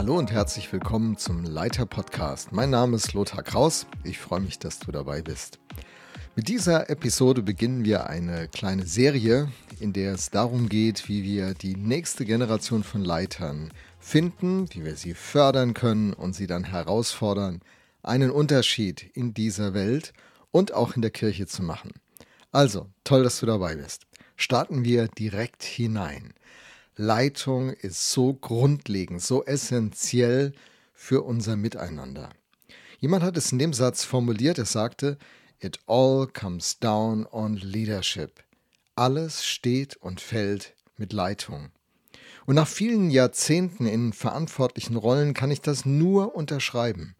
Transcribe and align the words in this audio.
Hallo 0.00 0.16
und 0.16 0.32
herzlich 0.32 0.72
willkommen 0.72 1.18
zum 1.18 1.44
Leiter 1.44 1.84
Podcast. 1.84 2.52
Mein 2.52 2.70
Name 2.70 2.96
ist 2.96 3.12
Lothar 3.12 3.42
Kraus. 3.42 3.86
Ich 4.02 4.18
freue 4.18 4.40
mich, 4.40 4.58
dass 4.58 4.78
du 4.78 4.90
dabei 4.90 5.20
bist. 5.20 5.58
Mit 6.34 6.48
dieser 6.48 6.88
Episode 6.88 7.42
beginnen 7.42 7.84
wir 7.84 8.06
eine 8.06 8.48
kleine 8.48 8.86
Serie, 8.86 9.52
in 9.78 9.92
der 9.92 10.14
es 10.14 10.30
darum 10.30 10.70
geht, 10.70 11.06
wie 11.10 11.22
wir 11.22 11.52
die 11.52 11.76
nächste 11.76 12.24
Generation 12.24 12.82
von 12.82 13.04
Leitern 13.04 13.74
finden, 13.98 14.72
wie 14.72 14.86
wir 14.86 14.96
sie 14.96 15.12
fördern 15.12 15.74
können 15.74 16.14
und 16.14 16.34
sie 16.34 16.46
dann 16.46 16.64
herausfordern, 16.64 17.60
einen 18.02 18.30
Unterschied 18.30 19.02
in 19.02 19.34
dieser 19.34 19.74
Welt 19.74 20.14
und 20.50 20.72
auch 20.72 20.96
in 20.96 21.02
der 21.02 21.10
Kirche 21.10 21.46
zu 21.46 21.62
machen. 21.62 21.92
Also, 22.52 22.88
toll, 23.04 23.22
dass 23.22 23.38
du 23.38 23.44
dabei 23.44 23.76
bist. 23.76 24.06
Starten 24.34 24.82
wir 24.82 25.08
direkt 25.08 25.62
hinein. 25.62 26.32
Leitung 27.00 27.70
ist 27.70 28.12
so 28.12 28.34
grundlegend, 28.34 29.22
so 29.22 29.42
essentiell 29.46 30.52
für 30.92 31.22
unser 31.22 31.56
Miteinander. 31.56 32.28
Jemand 32.98 33.24
hat 33.24 33.38
es 33.38 33.52
in 33.52 33.58
dem 33.58 33.72
Satz 33.72 34.04
formuliert, 34.04 34.58
er 34.58 34.66
sagte, 34.66 35.16
It 35.60 35.78
all 35.86 36.26
comes 36.26 36.78
down 36.78 37.24
on 37.24 37.56
leadership. 37.56 38.44
Alles 38.96 39.46
steht 39.46 39.96
und 39.96 40.20
fällt 40.20 40.74
mit 40.98 41.14
Leitung. 41.14 41.70
Und 42.44 42.56
nach 42.56 42.68
vielen 42.68 43.10
Jahrzehnten 43.10 43.86
in 43.86 44.12
verantwortlichen 44.12 44.96
Rollen 44.96 45.32
kann 45.32 45.50
ich 45.50 45.62
das 45.62 45.86
nur 45.86 46.34
unterschreiben. 46.34 47.16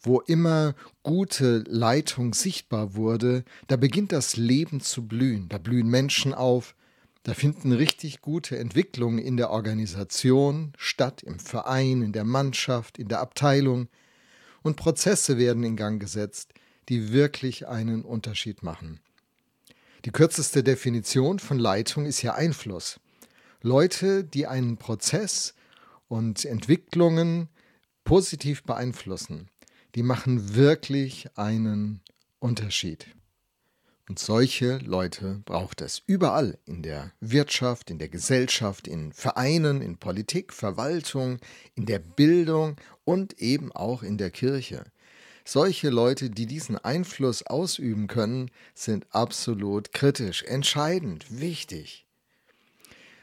Wo 0.00 0.18
immer 0.18 0.74
gute 1.04 1.58
Leitung 1.68 2.34
sichtbar 2.34 2.96
wurde, 2.96 3.44
da 3.68 3.76
beginnt 3.76 4.10
das 4.10 4.36
Leben 4.36 4.80
zu 4.80 5.06
blühen, 5.06 5.48
da 5.48 5.58
blühen 5.58 5.86
Menschen 5.86 6.34
auf, 6.34 6.74
da 7.26 7.34
finden 7.34 7.72
richtig 7.72 8.20
gute 8.20 8.56
Entwicklungen 8.56 9.18
in 9.18 9.36
der 9.36 9.50
Organisation 9.50 10.72
statt, 10.78 11.24
im 11.24 11.40
Verein, 11.40 12.02
in 12.02 12.12
der 12.12 12.22
Mannschaft, 12.22 12.98
in 12.98 13.08
der 13.08 13.18
Abteilung. 13.18 13.88
Und 14.62 14.76
Prozesse 14.76 15.36
werden 15.36 15.64
in 15.64 15.74
Gang 15.74 16.00
gesetzt, 16.00 16.54
die 16.88 17.12
wirklich 17.12 17.66
einen 17.66 18.04
Unterschied 18.04 18.62
machen. 18.62 19.00
Die 20.04 20.12
kürzeste 20.12 20.62
Definition 20.62 21.40
von 21.40 21.58
Leitung 21.58 22.06
ist 22.06 22.22
ja 22.22 22.36
Einfluss. 22.36 23.00
Leute, 23.60 24.22
die 24.22 24.46
einen 24.46 24.76
Prozess 24.76 25.54
und 26.06 26.44
Entwicklungen 26.44 27.48
positiv 28.04 28.62
beeinflussen, 28.62 29.48
die 29.96 30.04
machen 30.04 30.54
wirklich 30.54 31.26
einen 31.34 32.02
Unterschied. 32.38 33.08
Und 34.08 34.20
solche 34.20 34.78
Leute 34.78 35.42
braucht 35.44 35.80
es 35.80 36.02
überall 36.06 36.58
in 36.64 36.82
der 36.82 37.12
Wirtschaft, 37.20 37.90
in 37.90 37.98
der 37.98 38.08
Gesellschaft, 38.08 38.86
in 38.86 39.12
Vereinen, 39.12 39.82
in 39.82 39.96
Politik, 39.96 40.52
Verwaltung, 40.52 41.38
in 41.74 41.86
der 41.86 41.98
Bildung 41.98 42.76
und 43.04 43.40
eben 43.40 43.72
auch 43.72 44.04
in 44.04 44.16
der 44.16 44.30
Kirche. 44.30 44.84
Solche 45.44 45.90
Leute, 45.90 46.30
die 46.30 46.46
diesen 46.46 46.78
Einfluss 46.78 47.44
ausüben 47.44 48.06
können, 48.06 48.50
sind 48.74 49.06
absolut 49.10 49.92
kritisch, 49.92 50.44
entscheidend, 50.44 51.40
wichtig. 51.40 52.06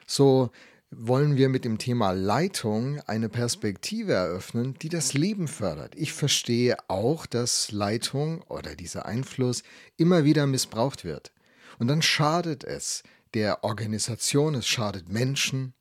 So 0.05 0.51
wollen 0.97 1.37
wir 1.37 1.49
mit 1.49 1.65
dem 1.65 1.77
Thema 1.77 2.11
Leitung 2.11 2.99
eine 3.07 3.29
Perspektive 3.29 4.13
eröffnen, 4.13 4.75
die 4.81 4.89
das 4.89 5.13
Leben 5.13 5.47
fördert. 5.47 5.95
Ich 5.95 6.13
verstehe 6.13 6.77
auch, 6.87 7.25
dass 7.25 7.71
Leitung 7.71 8.41
oder 8.43 8.75
dieser 8.75 9.05
Einfluss 9.05 9.63
immer 9.97 10.23
wieder 10.23 10.47
missbraucht 10.47 11.03
wird. 11.03 11.31
Und 11.79 11.87
dann 11.87 12.01
schadet 12.01 12.63
es 12.63 13.03
der 13.33 13.63
Organisation, 13.63 14.55
es 14.55 14.67
schadet 14.67 15.09
Menschen. 15.09 15.73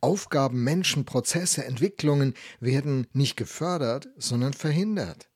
Aufgaben, 0.00 0.64
Menschen, 0.64 1.04
Prozesse, 1.04 1.64
Entwicklungen 1.64 2.34
werden 2.60 3.06
nicht 3.12 3.36
gefördert, 3.36 4.08
sondern 4.16 4.52
verhindert. 4.52 5.28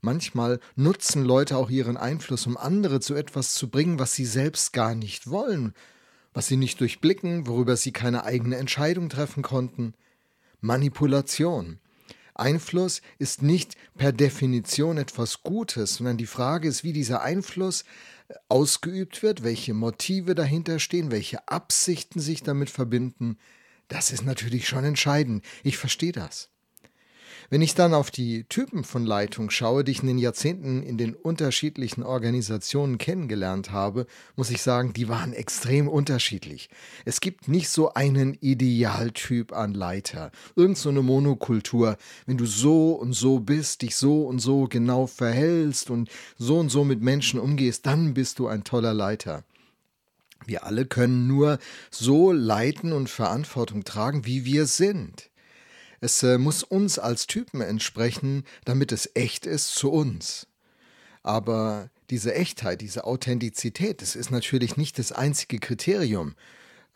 Manchmal 0.00 0.60
nutzen 0.76 1.24
Leute 1.24 1.56
auch 1.56 1.70
ihren 1.70 1.96
Einfluss, 1.96 2.46
um 2.46 2.56
andere 2.56 3.00
zu 3.00 3.14
etwas 3.14 3.54
zu 3.54 3.68
bringen, 3.68 3.98
was 3.98 4.14
sie 4.14 4.24
selbst 4.24 4.72
gar 4.72 4.94
nicht 4.94 5.30
wollen 5.30 5.74
was 6.32 6.46
sie 6.46 6.56
nicht 6.56 6.80
durchblicken, 6.80 7.46
worüber 7.46 7.76
sie 7.76 7.92
keine 7.92 8.24
eigene 8.24 8.56
Entscheidung 8.56 9.08
treffen 9.08 9.42
konnten. 9.42 9.94
Manipulation. 10.60 11.80
Einfluss 12.34 13.02
ist 13.18 13.42
nicht 13.42 13.76
per 13.96 14.12
Definition 14.12 14.96
etwas 14.96 15.42
Gutes, 15.42 15.96
sondern 15.96 16.16
die 16.16 16.26
Frage 16.26 16.68
ist, 16.68 16.84
wie 16.84 16.92
dieser 16.92 17.22
Einfluss 17.22 17.82
äh, 18.28 18.34
ausgeübt 18.48 19.22
wird, 19.22 19.42
welche 19.42 19.74
Motive 19.74 20.34
dahinter 20.34 20.78
stehen, 20.78 21.10
welche 21.10 21.46
Absichten 21.48 22.20
sich 22.20 22.42
damit 22.42 22.70
verbinden. 22.70 23.36
Das 23.88 24.10
ist 24.10 24.24
natürlich 24.24 24.68
schon 24.68 24.84
entscheidend. 24.84 25.44
Ich 25.62 25.76
verstehe 25.76 26.12
das. 26.12 26.48
Wenn 27.52 27.62
ich 27.62 27.74
dann 27.74 27.94
auf 27.94 28.12
die 28.12 28.44
Typen 28.44 28.84
von 28.84 29.04
Leitung 29.04 29.50
schaue, 29.50 29.82
die 29.82 29.90
ich 29.90 30.02
in 30.02 30.06
den 30.06 30.18
Jahrzehnten 30.18 30.84
in 30.84 30.96
den 30.96 31.16
unterschiedlichen 31.16 32.04
Organisationen 32.04 32.96
kennengelernt 32.96 33.72
habe, 33.72 34.06
muss 34.36 34.50
ich 34.50 34.62
sagen, 34.62 34.92
die 34.92 35.08
waren 35.08 35.32
extrem 35.32 35.88
unterschiedlich. 35.88 36.70
Es 37.04 37.20
gibt 37.20 37.48
nicht 37.48 37.68
so 37.68 37.92
einen 37.92 38.34
Idealtyp 38.34 39.52
an 39.52 39.74
Leiter, 39.74 40.30
irgend 40.54 40.78
so 40.78 40.90
eine 40.90 41.02
Monokultur. 41.02 41.96
Wenn 42.24 42.38
du 42.38 42.46
so 42.46 42.92
und 42.92 43.14
so 43.14 43.40
bist, 43.40 43.82
dich 43.82 43.96
so 43.96 44.22
und 44.28 44.38
so 44.38 44.68
genau 44.68 45.08
verhältst 45.08 45.90
und 45.90 46.08
so 46.38 46.56
und 46.56 46.68
so 46.68 46.84
mit 46.84 47.02
Menschen 47.02 47.40
umgehst, 47.40 47.84
dann 47.84 48.14
bist 48.14 48.38
du 48.38 48.46
ein 48.46 48.62
toller 48.62 48.94
Leiter. 48.94 49.42
Wir 50.46 50.64
alle 50.64 50.86
können 50.86 51.26
nur 51.26 51.58
so 51.90 52.30
leiten 52.30 52.92
und 52.92 53.10
Verantwortung 53.10 53.82
tragen, 53.82 54.24
wie 54.24 54.44
wir 54.44 54.66
sind. 54.66 55.30
Es 56.00 56.22
äh, 56.22 56.38
muss 56.38 56.62
uns 56.62 56.98
als 56.98 57.26
Typen 57.26 57.60
entsprechen, 57.60 58.44
damit 58.64 58.90
es 58.92 59.10
echt 59.14 59.46
ist 59.46 59.74
zu 59.74 59.90
uns. 59.92 60.46
Aber 61.22 61.90
diese 62.08 62.34
Echtheit, 62.34 62.80
diese 62.80 63.04
Authentizität, 63.04 64.00
das 64.00 64.16
ist 64.16 64.30
natürlich 64.30 64.76
nicht 64.76 64.98
das 64.98 65.12
einzige 65.12 65.58
Kriterium. 65.58 66.34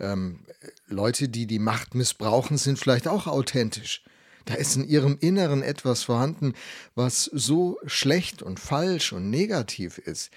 Ähm, 0.00 0.40
Leute, 0.86 1.28
die 1.28 1.46
die 1.46 1.58
Macht 1.58 1.94
missbrauchen, 1.94 2.56
sind 2.56 2.78
vielleicht 2.78 3.06
auch 3.06 3.26
authentisch. 3.26 4.02
Da 4.46 4.54
ist 4.54 4.76
in 4.76 4.88
ihrem 4.88 5.18
Inneren 5.20 5.62
etwas 5.62 6.02
vorhanden, 6.02 6.54
was 6.94 7.24
so 7.24 7.78
schlecht 7.86 8.42
und 8.42 8.60
falsch 8.60 9.12
und 9.12 9.30
negativ 9.30 9.98
ist, 9.98 10.30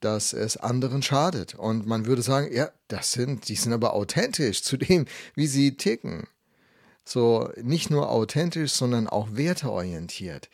dass 0.00 0.32
es 0.34 0.56
anderen 0.58 1.02
schadet. 1.02 1.54
Und 1.54 1.86
man 1.86 2.06
würde 2.06 2.22
sagen, 2.22 2.52
ja, 2.52 2.70
das 2.88 3.12
sind, 3.12 3.48
die 3.48 3.56
sind 3.56 3.72
aber 3.72 3.94
authentisch 3.94 4.62
zu 4.62 4.76
dem, 4.76 5.06
wie 5.34 5.46
sie 5.46 5.76
ticken 5.76 6.26
so 7.04 7.50
nicht 7.60 7.90
nur 7.90 8.10
authentisch, 8.10 8.72
sondern 8.72 9.08
auch 9.08 9.28
werteorientiert 9.32 10.48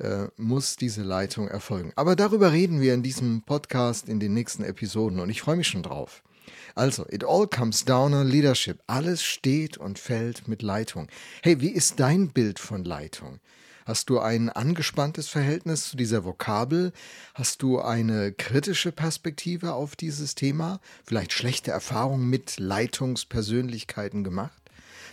äh, 0.00 0.28
muss 0.36 0.76
diese 0.76 1.02
Leitung 1.02 1.48
erfolgen. 1.48 1.92
Aber 1.96 2.16
darüber 2.16 2.52
reden 2.52 2.80
wir 2.80 2.94
in 2.94 3.02
diesem 3.02 3.42
Podcast 3.42 4.08
in 4.08 4.20
den 4.20 4.34
nächsten 4.34 4.64
Episoden 4.64 5.20
und 5.20 5.30
ich 5.30 5.42
freue 5.42 5.56
mich 5.56 5.68
schon 5.68 5.82
drauf. 5.82 6.22
Also, 6.74 7.06
it 7.10 7.24
all 7.24 7.46
comes 7.46 7.84
down 7.84 8.14
on 8.14 8.26
leadership. 8.26 8.80
Alles 8.86 9.22
steht 9.22 9.76
und 9.76 9.98
fällt 9.98 10.48
mit 10.48 10.62
Leitung. 10.62 11.08
Hey, 11.42 11.60
wie 11.60 11.70
ist 11.70 12.00
dein 12.00 12.28
Bild 12.28 12.58
von 12.58 12.84
Leitung? 12.84 13.40
Hast 13.84 14.08
du 14.08 14.20
ein 14.20 14.50
angespanntes 14.50 15.28
Verhältnis 15.28 15.90
zu 15.90 15.96
dieser 15.96 16.24
Vokabel? 16.24 16.92
Hast 17.34 17.62
du 17.62 17.80
eine 17.80 18.32
kritische 18.32 18.92
Perspektive 18.92 19.74
auf 19.74 19.96
dieses 19.96 20.34
Thema? 20.34 20.80
Vielleicht 21.04 21.32
schlechte 21.32 21.72
Erfahrungen 21.72 22.28
mit 22.28 22.58
Leitungspersönlichkeiten 22.58 24.22
gemacht? 24.22 24.59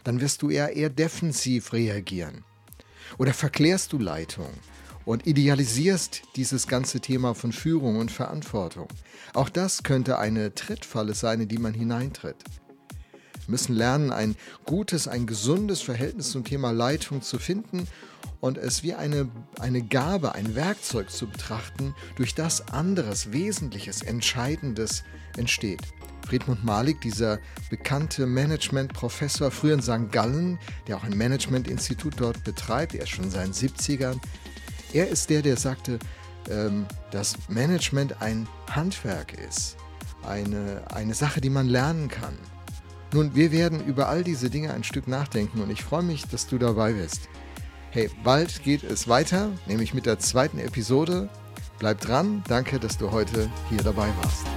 Dann 0.03 0.21
wirst 0.21 0.41
du 0.41 0.49
eher 0.49 0.75
eher 0.75 0.89
defensiv 0.89 1.73
reagieren. 1.73 2.43
Oder 3.17 3.33
verklärst 3.33 3.93
du 3.93 3.99
Leitung 3.99 4.49
und 5.05 5.25
idealisierst 5.25 6.23
dieses 6.35 6.67
ganze 6.67 6.99
Thema 6.99 7.33
von 7.33 7.53
Führung 7.53 7.97
und 7.97 8.11
Verantwortung. 8.11 8.87
Auch 9.33 9.49
das 9.49 9.83
könnte 9.83 10.19
eine 10.19 10.53
Trittfalle 10.53 11.13
sein, 11.13 11.41
in 11.41 11.47
die 11.47 11.57
man 11.57 11.73
hineintritt. 11.73 12.35
Wir 13.47 13.51
müssen 13.51 13.75
lernen, 13.75 14.11
ein 14.11 14.35
gutes, 14.65 15.07
ein 15.07 15.25
gesundes 15.25 15.81
Verhältnis 15.81 16.31
zum 16.31 16.43
Thema 16.43 16.71
Leitung 16.71 17.21
zu 17.21 17.39
finden 17.39 17.87
und 18.41 18.57
es 18.57 18.83
wie 18.83 18.93
eine, 18.93 19.29
eine 19.59 19.81
Gabe, 19.81 20.35
ein 20.35 20.55
Werkzeug 20.55 21.09
zu 21.09 21.27
betrachten, 21.27 21.95
durch 22.17 22.35
das 22.35 22.67
anderes, 22.67 23.31
Wesentliches, 23.31 24.01
Entscheidendes 24.01 25.05
entsteht. 25.37 25.81
Friedmund 26.27 26.65
Malik, 26.65 26.99
dieser 26.99 27.39
bekannte 27.69 28.25
Management-Professor, 28.25 29.49
früher 29.49 29.75
in 29.75 29.81
St. 29.81 30.11
Gallen, 30.11 30.59
der 30.85 30.97
auch 30.97 31.03
ein 31.03 31.17
Management-Institut 31.17 32.15
dort 32.17 32.43
betreibt, 32.43 32.95
er 32.95 33.03
ist 33.03 33.09
schon 33.09 33.25
in 33.25 33.31
seinen 33.31 33.53
70ern. 33.53 34.19
Er 34.91 35.07
ist 35.07 35.29
der, 35.29 35.41
der 35.41 35.55
sagte, 35.55 35.99
ähm, 36.49 36.85
dass 37.11 37.35
Management 37.47 38.21
ein 38.21 38.45
Handwerk 38.69 39.33
ist, 39.47 39.77
eine, 40.23 40.83
eine 40.93 41.13
Sache, 41.13 41.39
die 41.39 41.49
man 41.49 41.67
lernen 41.69 42.09
kann. 42.09 42.37
Nun, 43.13 43.33
wir 43.33 43.53
werden 43.53 43.85
über 43.85 44.09
all 44.09 44.25
diese 44.25 44.49
Dinge 44.49 44.73
ein 44.73 44.83
Stück 44.83 45.07
nachdenken 45.07 45.61
und 45.61 45.69
ich 45.69 45.81
freue 45.81 46.03
mich, 46.03 46.27
dass 46.27 46.45
du 46.45 46.57
dabei 46.57 46.91
bist. 46.91 47.29
Hey, 47.91 48.09
bald 48.25 48.63
geht 48.63 48.83
es 48.83 49.07
weiter, 49.07 49.51
nämlich 49.65 49.93
mit 49.93 50.05
der 50.05 50.19
zweiten 50.19 50.59
Episode. 50.59 51.29
Bleib 51.79 52.01
dran, 52.01 52.43
danke, 52.49 52.79
dass 52.79 52.97
du 52.97 53.11
heute 53.11 53.49
hier 53.69 53.81
dabei 53.81 54.09
warst. 54.21 54.56